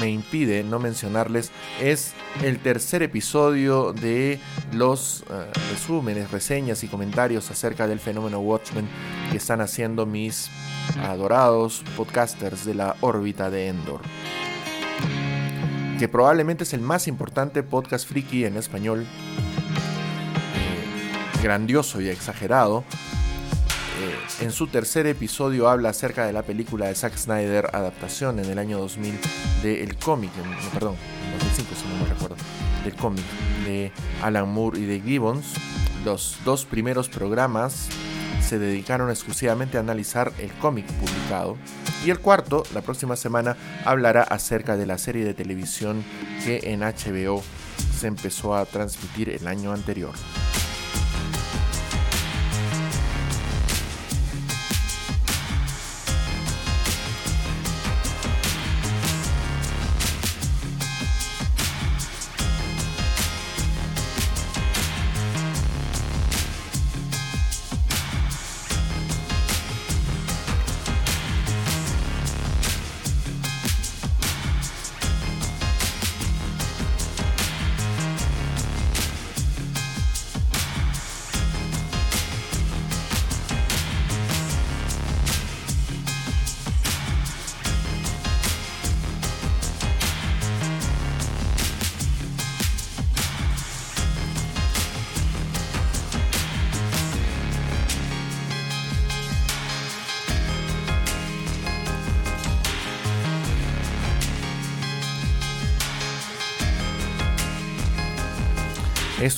[0.01, 4.41] me impide no mencionarles es el tercer episodio de
[4.73, 8.89] los uh, resúmenes, reseñas y comentarios acerca del fenómeno Watchmen
[9.31, 10.51] que están haciendo mis
[11.01, 14.01] adorados podcasters de la órbita de Endor.
[16.01, 19.07] Que probablemente es el más importante podcast friki en español,
[20.57, 22.83] eh, grandioso y exagerado,
[24.01, 28.47] eh, en su tercer episodio habla acerca de la película de Zack Snyder, adaptación en
[28.47, 29.19] el año 2000
[29.63, 30.31] del cómic,
[30.73, 30.95] perdón,
[31.41, 32.37] 2005 si me recuerdo,
[32.85, 33.25] del cómic
[33.65, 33.91] de
[34.23, 35.55] Alan Moore y de Gibbons.
[36.05, 37.89] Los dos primeros programas
[38.41, 41.57] se dedicaron exclusivamente a analizar el cómic publicado
[42.05, 46.05] y el cuarto, la próxima semana, hablará acerca de la serie de televisión
[46.45, 47.43] que en HBO
[47.99, 50.13] se empezó a transmitir el año anterior.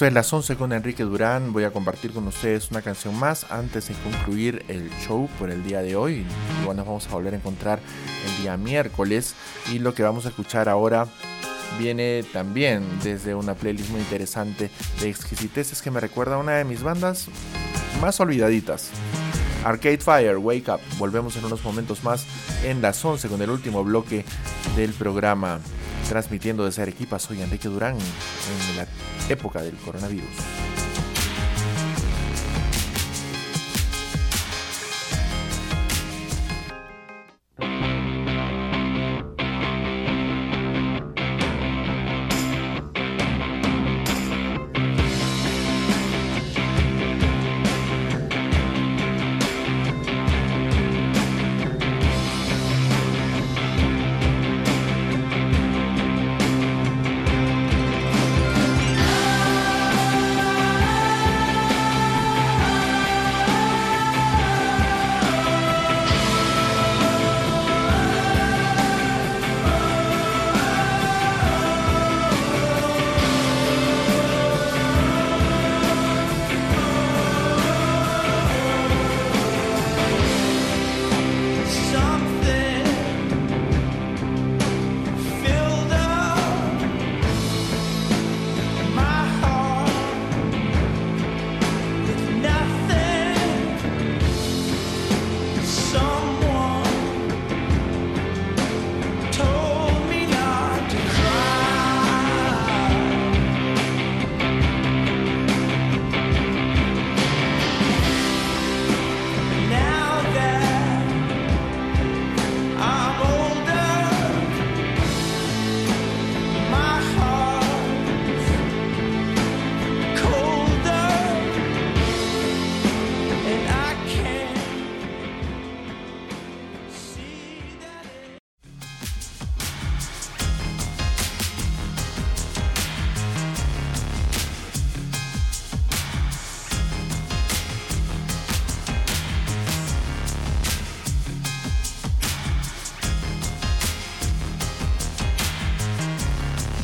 [0.01, 1.53] Esto es las 11 con Enrique Durán.
[1.53, 5.63] Voy a compartir con ustedes una canción más antes de concluir el show por el
[5.63, 6.25] día de hoy.
[6.63, 7.81] Igual nos vamos a volver a encontrar
[8.25, 9.35] el día miércoles.
[9.71, 11.07] Y lo que vamos a escuchar ahora
[11.79, 14.71] viene también desde una playlist muy interesante
[15.03, 17.27] de exquisiteces que me recuerda a una de mis bandas
[18.01, 18.93] más olvidaditas.
[19.67, 20.81] Arcade Fire, Wake Up.
[20.97, 22.25] Volvemos en unos momentos más
[22.65, 24.25] en las 11 con el último bloque
[24.77, 25.61] del programa
[26.11, 27.21] transmitiendo desde Arequipa.
[27.21, 28.87] Soy Enrique Durán en la
[29.29, 30.70] época del coronavirus.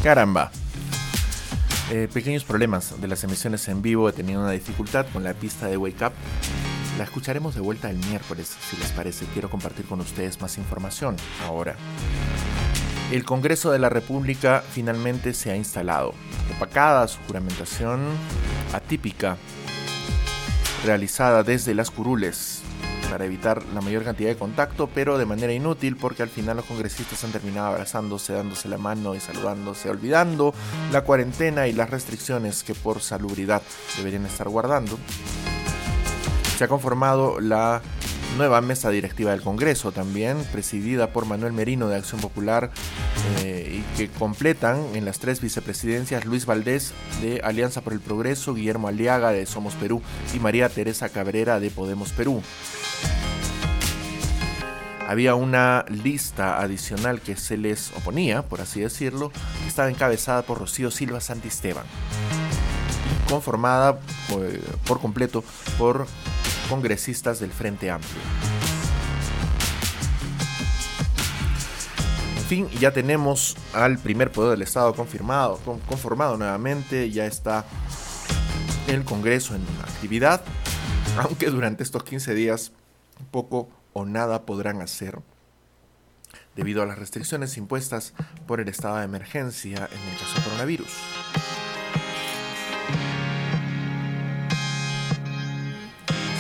[0.07, 0.53] Caramba.
[1.91, 4.09] Eh, pequeños problemas de las emisiones en vivo.
[4.09, 6.13] He tenido una dificultad con la pista de Wake Up.
[6.97, 9.27] La escucharemos de vuelta el miércoles, si les parece.
[9.33, 11.75] Quiero compartir con ustedes más información ahora.
[13.11, 16.15] El Congreso de la República finalmente se ha instalado.
[16.55, 18.07] Opacada su juramentación
[18.73, 19.37] atípica,
[20.85, 22.63] realizada desde las curules
[23.17, 26.67] para evitar la mayor cantidad de contacto, pero de manera inútil porque al final los
[26.67, 30.53] congresistas han terminado abrazándose, dándose la mano y saludándose, olvidando
[30.93, 33.63] la cuarentena y las restricciones que por salubridad
[33.97, 34.99] deberían estar guardando.
[36.59, 37.81] Se ha conformado la
[38.37, 42.71] nueva mesa directiva del Congreso también, presidida por Manuel Merino de Acción Popular
[43.43, 48.55] eh, y que completan en las tres vicepresidencias Luis Valdés de Alianza por el Progreso,
[48.55, 50.03] Guillermo Aliaga de Somos Perú
[50.35, 52.43] y María Teresa Cabrera de Podemos Perú.
[55.09, 60.59] Había una lista adicional que se les oponía, por así decirlo, que estaba encabezada por
[60.59, 61.85] Rocío Silva Santisteban,
[63.29, 64.01] conformada
[64.31, 65.45] eh, por completo
[65.79, 66.09] por
[66.69, 68.21] congresistas del Frente Amplio.
[72.37, 75.59] En fin, ya tenemos al primer poder del Estado confirmado,
[75.89, 77.65] conformado nuevamente, ya está
[78.87, 80.43] el Congreso en actividad,
[81.19, 82.73] aunque durante estos 15 días
[83.31, 85.19] poco o nada podrán hacer
[86.55, 88.15] debido a las restricciones impuestas
[88.47, 90.89] por el estado de emergencia en el caso coronavirus.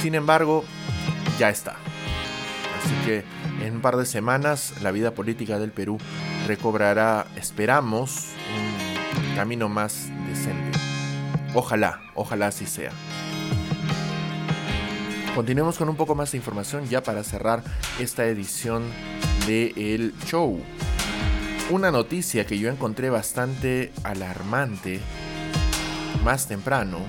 [0.06, 0.64] Sin embargo,
[1.36, 1.72] ya está.
[2.78, 3.24] Así que
[3.60, 5.98] en un par de semanas la vida política del Perú
[6.46, 10.78] recobrará, esperamos, un camino más decente.
[11.54, 12.92] Ojalá, ojalá así sea.
[15.34, 17.64] Continuemos con un poco más de información ya para cerrar
[17.98, 18.84] esta edición
[19.48, 20.60] de El Show.
[21.68, 25.00] Una noticia que yo encontré bastante alarmante
[26.22, 27.00] más temprano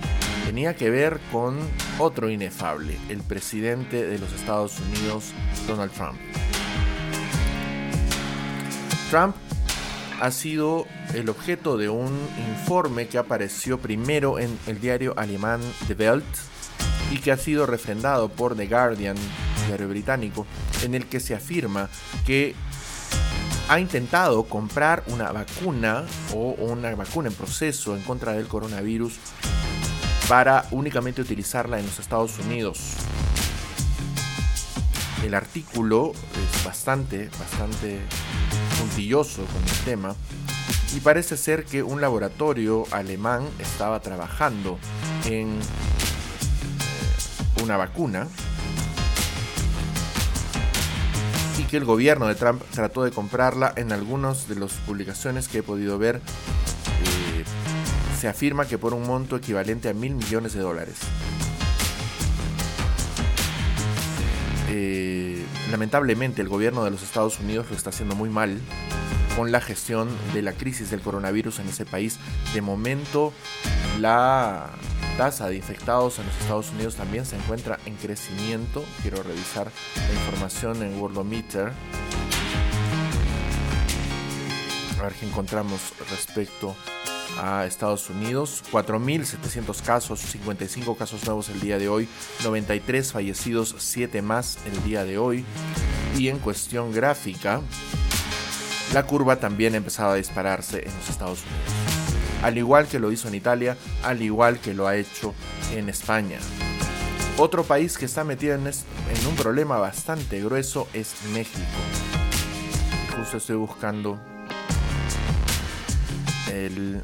[0.47, 1.57] tenía que ver con
[1.99, 5.33] otro inefable, el presidente de los Estados Unidos,
[5.67, 6.17] Donald Trump.
[9.11, 9.35] Trump
[10.21, 12.17] ha sido el objeto de un
[12.49, 16.25] informe que apareció primero en el diario alemán The Welt
[17.11, 19.17] y que ha sido refrendado por The Guardian,
[19.67, 20.47] diario británico,
[20.81, 21.89] en el que se afirma
[22.25, 22.55] que
[23.67, 29.19] ha intentado comprar una vacuna o una vacuna en proceso en contra del coronavirus
[30.27, 32.95] para únicamente utilizarla en los Estados Unidos.
[35.23, 37.99] El artículo es bastante, bastante
[38.79, 40.15] puntilloso con el tema
[40.95, 44.77] y parece ser que un laboratorio alemán estaba trabajando
[45.25, 45.61] en eh,
[47.63, 48.27] una vacuna
[51.57, 55.59] y que el gobierno de Trump trató de comprarla en algunas de las publicaciones que
[55.59, 56.21] he podido ver
[58.17, 60.95] se afirma que por un monto equivalente a mil millones de dólares.
[64.69, 68.59] Eh, lamentablemente el gobierno de los Estados Unidos lo está haciendo muy mal
[69.35, 72.17] con la gestión de la crisis del coronavirus en ese país.
[72.55, 73.33] De momento
[73.99, 74.71] la
[75.17, 78.83] tasa de infectados en los Estados Unidos también se encuentra en crecimiento.
[79.03, 81.71] Quiero revisar la información en Worldometer.
[84.99, 86.96] A ver qué encontramos respecto a
[87.65, 88.63] Estados Unidos.
[88.71, 92.07] 4.700 casos, 55 casos nuevos el día de hoy,
[92.43, 95.45] 93 fallecidos, 7 más el día de hoy.
[96.17, 97.61] Y en cuestión gráfica,
[98.93, 102.43] la curva también ha empezado a dispararse en los Estados Unidos.
[102.43, 105.33] Al igual que lo hizo en Italia, al igual que lo ha hecho
[105.73, 106.39] en España.
[107.37, 111.59] Otro país que está metido en, en un problema bastante grueso es México.
[113.15, 114.19] Justo estoy buscando
[116.51, 117.01] el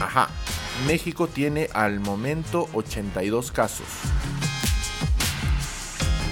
[0.00, 0.28] Ajá.
[0.86, 3.86] México tiene al momento 82 casos.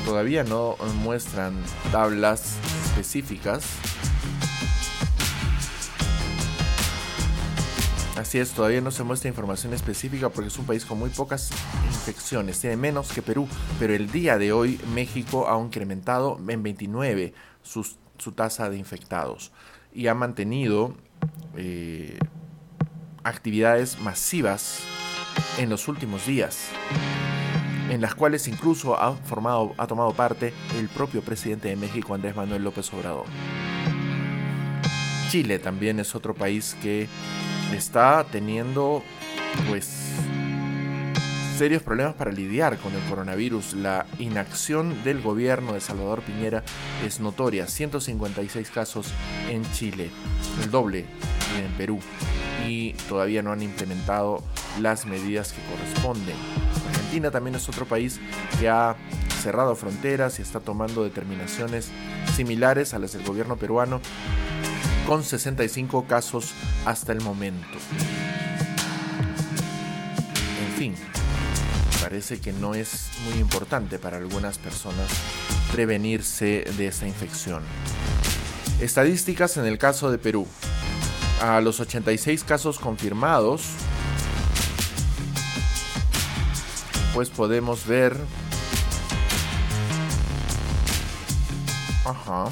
[0.06, 1.54] Todavía no muestran
[1.92, 3.66] tablas específicas.
[8.16, 11.50] Así es, todavía no se muestra información específica porque es un país con muy pocas
[11.86, 13.46] infecciones, tiene menos que Perú,
[13.78, 17.32] pero el día de hoy México ha incrementado en 29
[17.62, 19.52] su tasa de infectados
[19.92, 20.94] y ha mantenido
[21.56, 22.18] eh,
[23.24, 24.80] actividades masivas
[25.58, 26.68] en los últimos días,
[27.90, 32.36] en las cuales incluso ha, formado, ha tomado parte el propio presidente de México, Andrés
[32.36, 33.26] Manuel López Obrador.
[35.30, 37.06] Chile también es otro país que
[37.74, 39.02] está teniendo
[39.68, 39.97] pues
[41.58, 43.72] serios problemas para lidiar con el coronavirus.
[43.74, 46.62] La inacción del gobierno de Salvador Piñera
[47.04, 47.66] es notoria.
[47.66, 49.08] 156 casos
[49.50, 50.08] en Chile,
[50.62, 51.04] el doble
[51.58, 51.98] en Perú.
[52.64, 54.44] Y todavía no han implementado
[54.80, 56.36] las medidas que corresponden.
[56.90, 58.20] Argentina también es otro país
[58.60, 58.94] que ha
[59.42, 61.90] cerrado fronteras y está tomando determinaciones
[62.36, 64.00] similares a las del gobierno peruano
[65.08, 66.52] con 65 casos
[66.84, 67.78] hasta el momento.
[70.64, 70.94] En fin,
[72.08, 75.10] parece que no es muy importante para algunas personas
[75.70, 77.62] prevenirse de esta infección.
[78.80, 80.46] Estadísticas en el caso de Perú.
[81.42, 83.66] A los 86 casos confirmados,
[87.12, 88.16] pues podemos ver...
[92.06, 92.46] Ajá.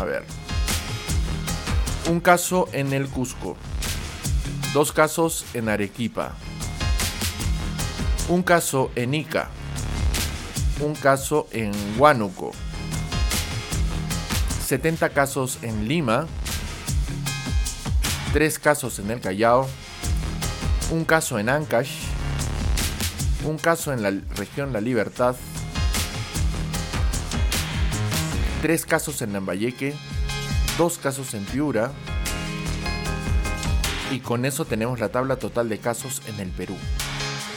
[0.00, 0.24] A ver.
[2.08, 3.54] Un caso en el Cusco.
[4.72, 6.34] Dos casos en Arequipa.
[8.28, 9.50] Un caso en Ica.
[10.80, 12.52] Un caso en Huánuco.
[14.66, 16.26] 70 casos en Lima.
[18.32, 19.68] Tres casos en el Callao.
[20.90, 21.90] Un caso en Ancash.
[23.44, 25.36] Un caso en la región La Libertad.
[28.62, 29.94] Tres casos en Lambayeque
[30.78, 31.92] dos casos en Piura
[34.10, 36.76] y con eso tenemos la tabla total de casos en el Perú.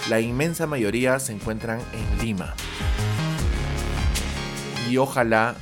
[0.09, 2.53] La inmensa mayoría se encuentran en Lima.
[4.87, 5.55] Y ojalá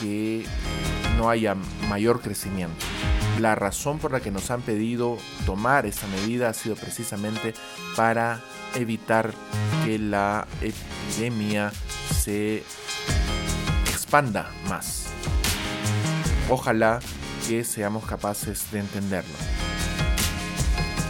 [0.00, 0.44] que
[1.16, 1.56] no haya
[1.88, 2.84] mayor crecimiento.
[3.40, 5.16] La razón por la que nos han pedido
[5.46, 7.54] tomar esta medida ha sido precisamente
[7.96, 8.42] para
[8.74, 9.32] evitar
[9.84, 11.72] que la epidemia
[12.14, 12.64] se
[13.90, 15.06] expanda más.
[16.50, 17.00] Ojalá
[17.48, 19.34] que seamos capaces de entenderlo.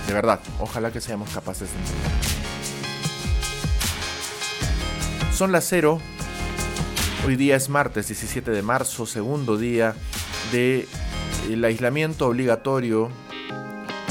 [0.07, 2.46] De verdad, ojalá que seamos capaces de entenderlo.
[5.37, 6.01] Son las cero.
[7.27, 9.95] Hoy día es martes 17 de marzo, segundo día
[10.51, 10.89] del
[11.51, 13.11] el aislamiento obligatorio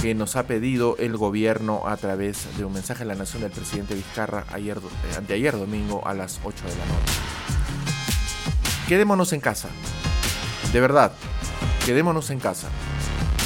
[0.04, 3.50] que nos ha pedido el gobierno a través de un mensaje a la nación del
[3.50, 7.14] presidente Vizcarra ayer, eh, domingo a las 8 de la noche.
[8.88, 9.70] Quedémonos en casa.
[10.74, 11.12] De verdad,
[11.88, 12.68] quedémonos en casa.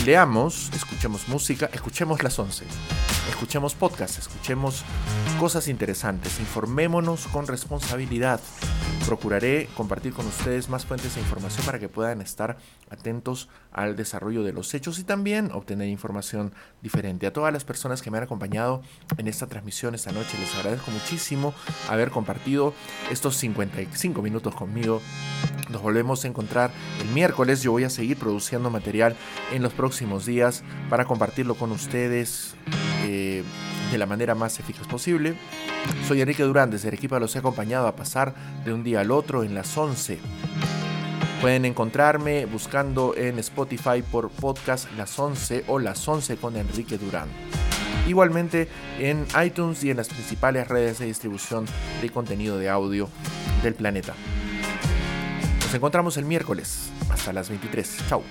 [0.06, 2.66] Leamos, escuchemos música, escuchemos las 11.
[3.30, 4.84] Escuchemos podcasts, escuchemos
[5.40, 8.42] cosas interesantes, informémonos con responsabilidad.
[9.10, 12.58] Procuraré compartir con ustedes más fuentes de información para que puedan estar
[12.92, 16.54] atentos al desarrollo de los hechos y también obtener información
[16.84, 17.26] diferente.
[17.26, 18.84] A todas las personas que me han acompañado
[19.18, 21.56] en esta transmisión esta noche les agradezco muchísimo
[21.90, 22.76] haber compartido
[23.10, 25.02] estos 55 minutos conmigo.
[25.72, 26.70] Nos volvemos a encontrar
[27.02, 27.64] el miércoles.
[27.64, 29.16] Yo voy a seguir produciendo material
[29.52, 32.54] en los próximos días para compartirlo con ustedes.
[33.06, 33.44] Eh,
[33.92, 35.36] de la manera más eficaz posible.
[36.08, 38.34] Soy Enrique Durán, desde Arequipa los he acompañado a pasar
[38.64, 40.20] de un día al otro en las 11.
[41.42, 47.30] Pueden encontrarme buscando en Spotify por podcast Las 11 o Las 11 con Enrique Durán.
[48.08, 48.68] Igualmente
[49.00, 51.66] en iTunes y en las principales redes de distribución
[52.02, 53.10] de contenido de audio
[53.64, 54.14] del planeta.
[55.62, 56.90] Nos encontramos el miércoles.
[57.10, 57.98] Hasta las 23.
[58.10, 58.24] Chao.